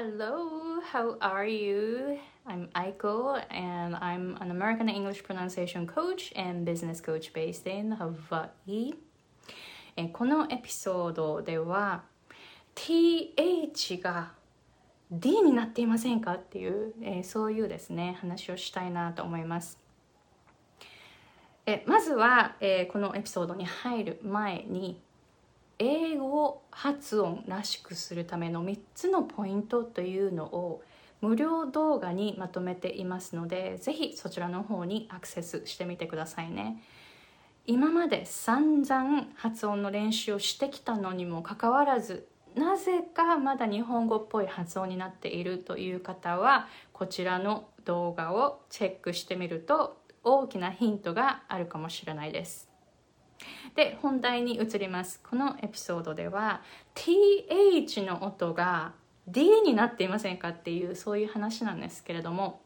[0.00, 2.20] Hello, how are you?
[2.46, 8.94] I'm Aiko and I'm an American English pronunciation coach and business coach based in Hawaii.
[9.96, 12.04] えこのエピソードでは
[12.76, 14.30] TH が
[15.10, 19.80] D になっていませんかっていう、えそういうですね話をしたいなと思います。
[21.66, 25.00] えまずは、えこのエピソードに入る前に
[25.78, 30.82] 英語発音らしくするための3つのポイントというのを
[31.20, 36.82] 無料動画にまとめていますのでぜひそちらの方にアクセスしてみてくださいね。
[37.66, 52.67] 今まで散々発音の練習をしてきたのにもかかわらずなぜかまだ日本語っぽい発音になっているという方はこちらの動画をチェックしてみると大きなヒントがあるかもしれないです。
[53.74, 55.20] で本題に移ります。
[55.28, 56.62] このエピソードでは
[56.94, 58.92] TH の音が
[59.26, 62.60] D になっていませんかっていうそういう話なんですけれども、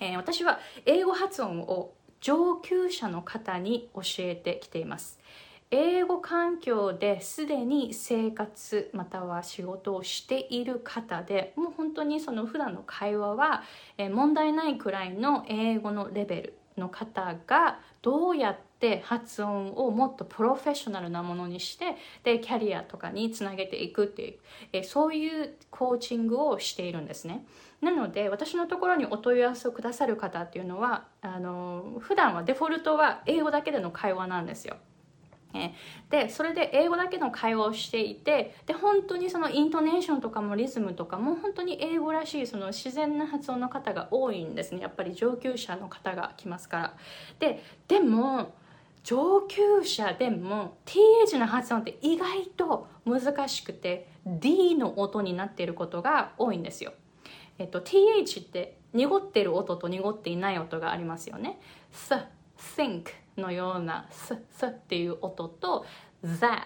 [0.00, 5.18] えー、私は英語発音を上級者の方に教えてきています。
[5.72, 13.62] 英語環境ですでに生活または仕事をしている方でもう本当にその普段の会話は
[14.10, 24.38] 問題ないくらいの英語のレベルの方がどうやって発音をもっとプロフェッショナルなものにしてでキャリアとかにつなげていくっていう
[24.72, 27.44] えそういうコーチングをしているんですね。
[27.80, 34.76] なので私のところにお問い合わせをくださる方っていうのはあの普段はデフォルトは英語だけでの会話なんですよ。
[35.54, 35.74] え
[36.10, 44.80] でそれで英語だけの会話をしていてで本当にそのイントネーションとかもリズムとかも本当に英語らしいその自然な発音の方が多いんですね。
[44.80, 46.96] やっぱり上級者の方が来ますから。
[47.38, 48.52] ででも
[49.02, 56.92] 上級者でも TH の発音って意外と難しくて D の音になっていることが多いんですよ。
[57.58, 61.60] えっと TH って濁ってる音と濁っていない音がありますよね。
[61.92, 62.14] S,
[62.76, 63.04] think
[63.36, 65.86] のような s, s っていう音と
[66.24, 66.60] that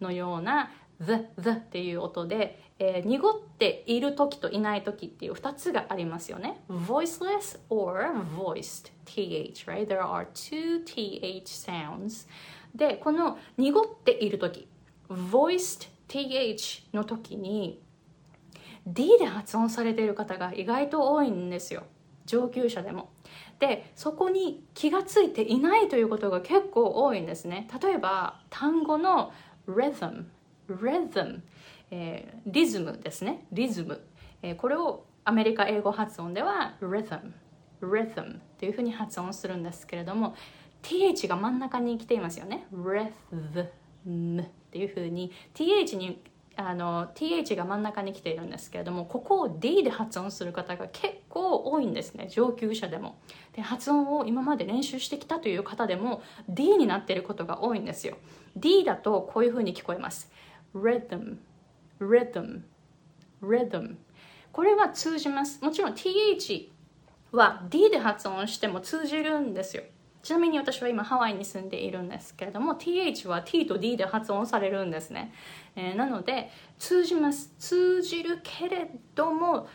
[0.00, 0.70] のような
[1.00, 6.62] the the っていう音で、えー、濁っている時といない時っていう2つがありますよね。
[6.68, 9.86] Voiceless or voiced th right?
[9.86, 12.28] There are two th sounds.
[12.74, 14.68] でこの濁っている時
[15.08, 17.82] voiced th の時に
[18.86, 21.84] D で発音されている方が意外と多いんですよ。
[22.24, 23.10] 上級者でも。
[23.58, 27.68] でそこに気がついていないということが結構多いんですね。
[27.82, 29.32] 例えば単語の
[29.66, 30.24] rhythm
[30.68, 31.40] rhythm、
[31.90, 33.46] えー、リズムですね。
[33.52, 34.00] リズム、
[34.42, 37.32] えー、これをアメリカ英語発音では rhythm
[37.80, 40.34] rhythm というふうに発音するんですけれども
[40.82, 42.66] th が真ん中に来ていますよね。
[42.72, 45.32] rhythm っていうふうに。
[45.54, 46.22] th に
[46.58, 52.28] あの th が真ん中に来ているんですけれどもここを d で発音する方が結構多いんですね。
[52.28, 53.18] 上級者でも。
[53.52, 58.16] で発音を今まで練習してきたという方でも D になっていることが多いんですよ。
[58.56, 60.30] D だとこういうふうに聞こえます。
[60.80, 61.38] Rhythm
[62.00, 62.62] rhythm
[63.42, 63.96] rhythm.
[64.52, 65.62] これは通じます。
[65.62, 66.70] もちろん th
[67.32, 69.82] は D で発音しても通じるんですよ。
[70.22, 75.32] ちなみに私は今ハワイに住んでいるんですけれども TH は T と D で発音されるんですね、
[75.76, 77.54] えー、なので通じます。
[77.58, 79.68] 通じるけれども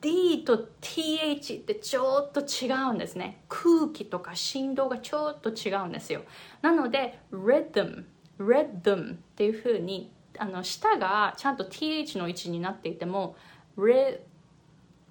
[0.00, 3.42] D と TH ってちょっと違うんですね。
[3.48, 6.22] 空気とか振動がちょっと違うんですよ。
[6.62, 8.04] なので rhythm
[8.38, 13.36] rhythm っていうふうにあの舌がちゃんと TH の位置になっていても
[13.76, 14.20] re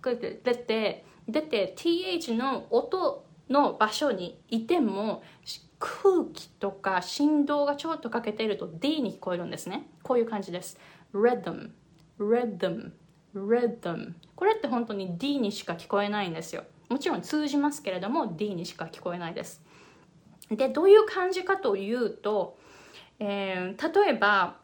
[0.04, 5.24] 出て出て TH の音の場所にいても
[5.80, 9.90] 空気とか振動がちょっとかけていると D に聞こえるんですね。
[10.04, 10.80] こういう感じです。
[11.14, 11.72] Rhythm
[12.20, 12.92] rhythm
[13.36, 16.64] rhythm これって本当に D にしか聞こえないんですよ。
[16.90, 19.62] もちろん通じますけれども D にしか聞こえないです。
[20.50, 22.58] でどういう感じかというと、
[23.20, 24.58] えー、例えば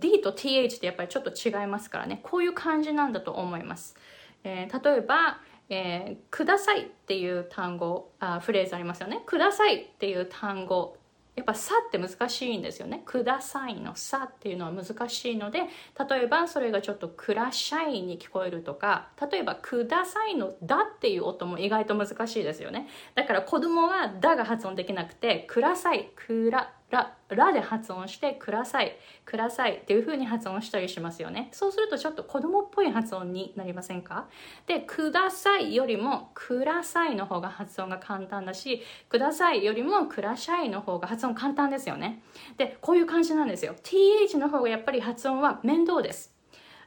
[0.00, 3.96] D と TH ってやっぱりちょっと違いますからねこういう感じなんだと思います、
[4.44, 5.40] えー、例えば
[5.74, 10.98] えー、くださいっていう単語あフレーズありますよねくださいっていう単語
[11.34, 13.02] やっぱ「さ」って難しいんですよね。
[13.06, 15.62] くださいの「さ」っていうのは難しいので
[16.10, 22.86] 例えばそれがちょっと「くらしゃい」に聞こえるとか例えば「ください」の「だ」っていう音も意外と難しいですよね。
[23.14, 31.48] だから子供は「だ」が発音できなくて「ください」「くら」ら、らで発音してください、くださいっていう風に発音したりしますよね。
[31.50, 34.28] そうするとちょっと子供っぽい発音になりませんか？
[34.66, 42.22] で、くださいよりもくださいの方が発音が簡単だし、くださいよりもくらしゃいの方が発音簡単ですよね。
[42.56, 43.74] で、こういう感じなんですよ。
[43.82, 46.32] th の方がやっぱり発音は面倒です。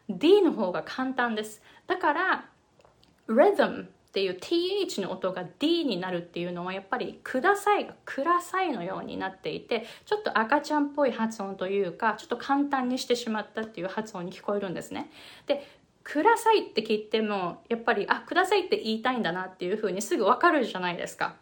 [0.07, 2.45] D の方が簡単ですだから
[3.27, 15.11] rhythm っていう th の音が d になるっていうのはやっぱり「ください」が「ください」のようになっていてちょっと赤ちゃんっぽい発音というかちょっと簡単にしてしまったっていう発音に聞こえるんですね。
[15.47, 15.67] で
[16.05, 21.35] くださいって聞いてもやっぱりあくださいって言いたいんだなっていうふうにすぐわかるじゃないですか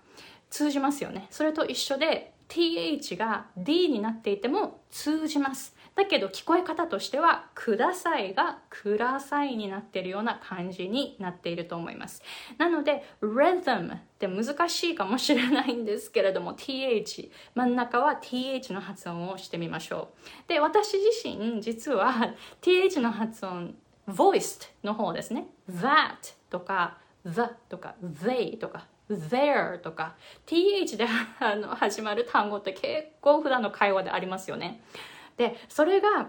[0.49, 5.75] 通じますよねそれと一緒で th が d になっていても通じます。
[5.95, 12.21] だけど聞こえ方としては「ください」が「ください」になっているような感じになっていると思います。
[12.57, 20.13] なので rhythm って難しいかもしれないんですけれども th 真ん中は th の発音をしてみましょ
[20.45, 20.47] う。
[20.47, 23.75] で私自身実は th の発音
[24.07, 25.47] voiced の方ですね。
[25.69, 30.15] that とか the とか they とか there とか
[30.45, 31.05] th で
[31.39, 34.81] あの始まる単語って結構普段の会話でありますよね。
[35.37, 36.27] でそれが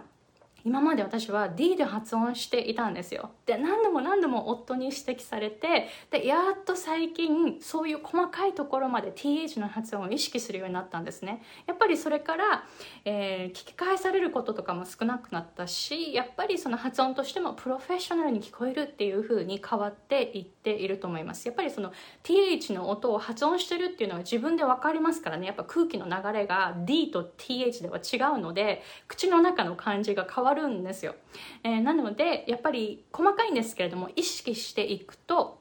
[0.64, 3.30] 今まで私は D で発音していたんですよ。
[3.44, 11.42] で何度も何度も夫に指摘されてでやっと最近そういう細かいところまで TH の発音を意識するようになったんですね。
[11.66, 12.64] やっぱりそれから、
[13.04, 21.46] えー、聞き返されることとかも少なくなったしやっぱりその発音としてもプロフェッショナルに聞こえるっていう風に変わっていっていると思います。
[21.46, 25.46] やっぱりその TH の音を発音してるっていうのは自分で分かりますからね。
[25.46, 31.14] やっぱ空気の流れが D と TH では違うので口の中の感じが変わるるんですよ、
[31.62, 35.60] えー、なのでやっぱり細かいんですけれども意識していくと、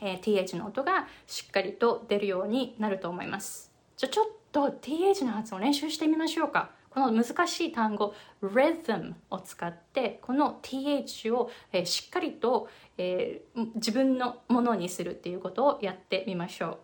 [0.00, 3.72] えー、th の音がしっかりと出るようになると思います。
[3.96, 6.70] じゃあちょっと th の発音練習してみましょうか。
[6.90, 16.78] この難しい単語 rhythm を使ってこの th を、えー、しっかりと、えー、自分のものにするっていうことをやってみましょ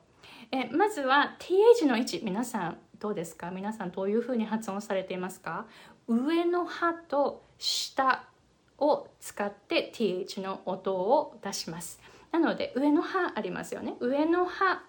[0.52, 3.50] う、え、まずは th の位置皆さんどうですか？
[3.50, 5.66] 皆さんどういうふうに発音されていますか？
[6.08, 8.24] 上の歯と下
[8.78, 12.00] を使って th の音を出します。
[12.32, 13.94] なので上の歯ありますよね。
[14.00, 14.82] 上の歯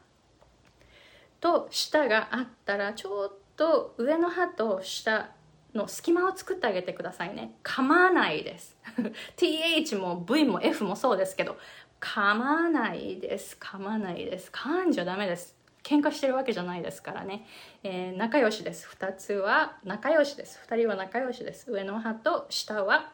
[1.39, 5.31] と下があったらちょっと上の歯と下
[5.73, 7.55] の隙間を作ってあげてくださいね。
[7.63, 8.77] 構わないです。
[9.37, 11.57] Th も v も f もそうですけど
[11.99, 13.57] 構わないです。
[13.59, 14.49] 構わないです。
[14.51, 15.55] 噛んじゃダメです。
[15.83, 17.45] 喧嘩してるわけじゃないですからね、
[17.83, 18.87] えー、仲良しです。
[18.97, 20.59] 2つは仲良しです。
[20.67, 21.69] 2人は仲良しです。
[21.69, 23.11] 上の歯と下は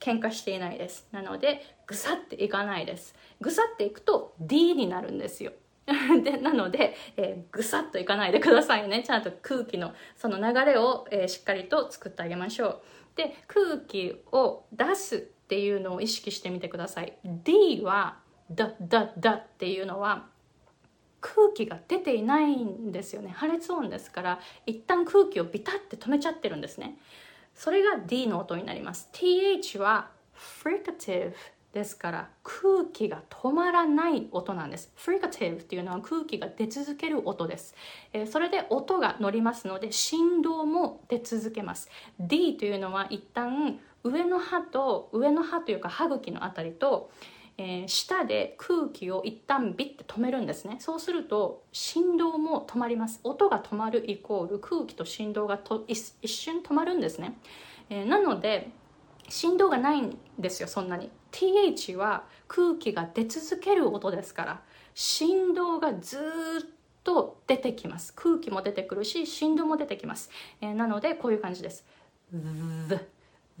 [0.00, 1.06] 喧嘩していないです。
[1.12, 3.14] なのでぐさっていかないです。
[3.40, 5.52] ぐさっていくと D になるんですよ。
[6.24, 9.02] でなので、えー、ぐさっといかないでくださいね。
[9.02, 12.82] ちゃんと空気のその流れを、えー、しっかりと作ってあげましょう。
[13.16, 17.18] で空気を出すっていうのを意識してみてください。
[17.24, 18.18] D は
[18.50, 20.31] ダダダっていうのは
[21.22, 23.30] 空気が出ていないんですよね。
[23.30, 26.98] 破裂音ですから一旦空気をビタって止めちゃってるんですね。
[27.54, 29.08] それが D の音になります。
[29.12, 31.32] TH は fricative
[31.72, 34.92] ですから空気が止まらない音なんです。
[34.96, 37.74] fricative っていうのは空気が出続ける音です、
[38.12, 41.88] えー、それで音が乗りますので振動も出続けます。
[42.20, 47.10] D というのは一旦上の歯と上の歯というか歯茎のあたりと
[47.58, 50.76] えー、舌で空気を一旦ビッて止めるんですね。
[50.80, 53.20] そうすると振動も止まります。
[53.24, 57.38] 音が止まるイコール空気と振動がと一瞬止まるんですね、
[57.90, 58.70] えー、なので
[59.28, 61.10] 振動がないんですよそんなに。
[61.30, 64.62] TH は空気が出続ける音ですから
[64.94, 66.20] 振動がずっ
[67.04, 68.12] と出てきます。
[68.14, 70.30] 空気も出てくるし振動も出てきます、
[70.60, 71.84] えー、なのでこういう感じです。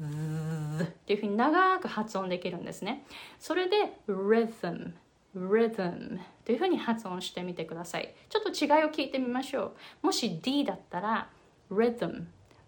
[0.00, 3.04] っていうふうに長く発音できるんですね。
[3.38, 4.92] それで rhythm
[5.36, 8.14] rhythm というふうに発音してみてください。
[8.28, 10.06] ちょっと違いを聞いてみましょう。
[10.06, 11.28] もし D だったら
[11.70, 12.26] rhythm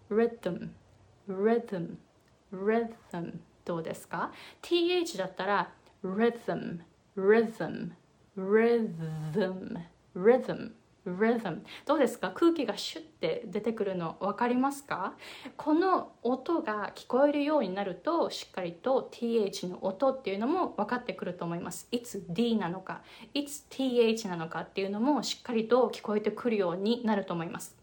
[0.09, 0.69] rhythm
[1.29, 1.95] rhythm
[2.53, 3.33] rhythm
[3.65, 5.71] どうですか？TH だったら
[6.03, 6.79] rhythm
[7.17, 7.91] rhythm
[8.37, 9.77] rhythm
[10.15, 10.71] rhythm
[11.05, 11.61] rhythm.
[11.85, 12.31] どうですか？
[12.31, 15.13] 空気がシュッて出てくるの分かりますか？
[15.57, 21.87] この音が聞こえるようになるとしっかりと th の音っていうのも分かってくると思います。
[21.91, 23.01] いつ d なのか
[23.33, 27.75] いつ th なのかっていうのもしっかりと聞こえてくるようになると思います。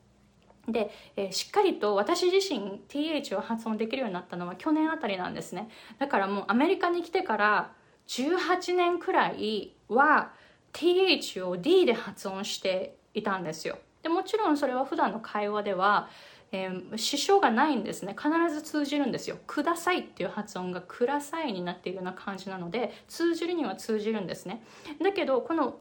[0.68, 5.68] で、えー、しっかりと私自身 th を発音できるようになったのは去年あたりなんですね。
[5.98, 7.72] だからもうアメリカに来てから
[8.06, 10.32] 18年くらいは
[10.72, 13.78] th を d で発音していたんですよ。
[14.02, 16.08] でもちろんそれは普段の会話では、
[16.50, 18.16] えー、支障がないんですね。
[18.18, 24.64] 必ず通じるんですよ「ください」っていう発音が「ください」になっているような感じなので通じるには通じるんですね。
[25.00, 25.78] だけどこの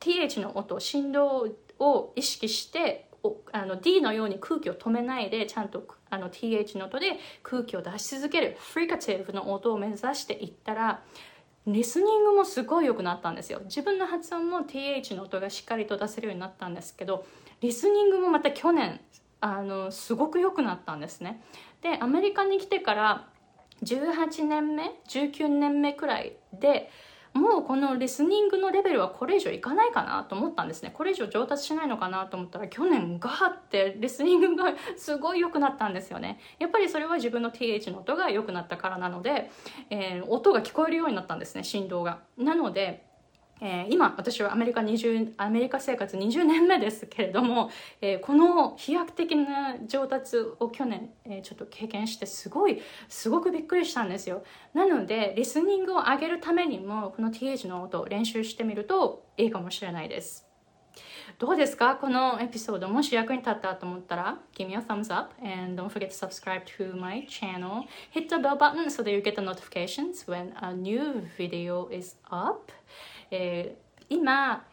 [0.00, 1.48] th の音振動
[1.78, 3.08] を意識して
[3.52, 11.02] あの D のように空気を止めないでちゃんとあの TH の音で空気を出し続けるフリカティブの音を目指していったら
[11.66, 13.60] リスニングもすごい良くなったんですよ。
[13.64, 17.24] 自分の発音も TH の音がしっかりと出せるようになったんですけど
[17.60, 19.00] リスニングもまた去年
[19.40, 21.42] あのすごく良くなったんですね。
[21.82, 23.28] でアメリカに来てから
[23.84, 26.90] 18年目19年目くらいで
[27.34, 30.90] もうこのリスニングのレベルはこれ以上いかないかなと思ったんですね。
[30.92, 36.40] これ以上上達しないのかなと思ったら去年ガーってリスニングがすごい良くなったんですよね。
[36.58, 39.50] やっぱりそれは自分の TH の音が良くなったからなので、
[39.90, 42.20] えー、音が聞こえるようになったんですね振動が。
[42.36, 43.06] なので
[43.64, 54.42] えー、今私はアメリカ20アメリカ生活20年目ですけれども、えー、この飛躍的な上達を去年、えー、ちょっと経験してすごいすごくびっくりしたんですよ。
[54.74, 60.48] なのでリスニングを上げるためにもこの TH の音を練習してみるといいかもしれないです。
[61.38, 61.96] どうですか？
[61.96, 67.84] このエピソードもし役に立ったと思ったら Give me a thumbs up and don't forget to subscribe to my channel.
[68.10, 72.16] Hit the bell button so that you get the notifications when a new video is
[72.30, 72.72] up.
[73.34, 74.66] えー、今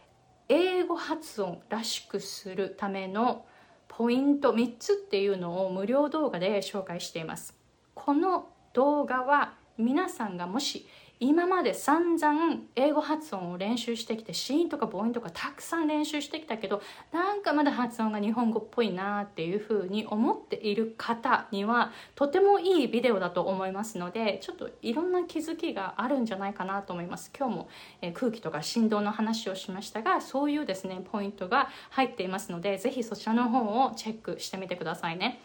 [0.49, 3.45] 英語発音らしくするための
[3.87, 7.57] ポイント3つっていうのを無料動画で紹介しています。
[7.95, 10.85] この動画は皆さんがもし
[11.21, 16.81] 今まで散々英語発音を練習してきて子音とか母音とかたくさん練習してきたけど
[17.11, 23.97] なんかまだ発音が日本語っぽいなっていうふうに思っている方にはとてもいいビデオだと思います。
[23.97, 27.69] のでちょっといろんな気づきがあるんじゃないかなと思います今日も、
[28.01, 35.41] え空気とか振動の話をしましたがそういうですねポイントが入っていますのでぜひそちらの方をチェックしてみてくださいね。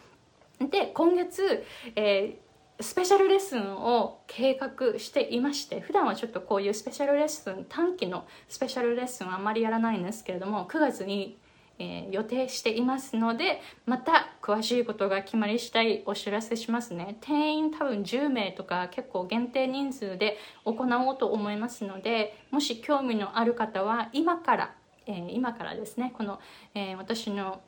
[0.59, 1.65] で今月、
[1.95, 2.44] えー
[2.81, 11.37] スペシャルレッスンを計画していまして普段はちょっとこういうスペシャルレッスン短期のスペシャルレッスンはあんまりやらないんですけれども9月に、
[11.79, 17.17] えー、予定していますのでまた詳しいことが決まり次第お知らせしますね。
[17.21, 20.73] 定員多分10名とか結構限定人数で行
[21.07, 24.75] おうと思いますのでもし興味のある方は今から、
[25.07, 26.41] えー、今からですねこの、
[26.73, 27.61] えー、私の、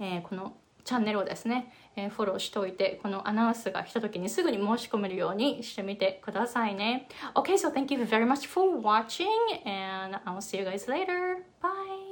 [0.00, 0.54] えこの
[0.84, 7.08] チャンネルをですね、えー、フォローしておいて、このアナウンスが来た時にすぐに申し込めるようにしてみてくださいね。
[7.34, 9.26] Okay, so thank you very much for watching
[9.64, 11.44] and I'll see you guys later.
[11.62, 12.09] Bye!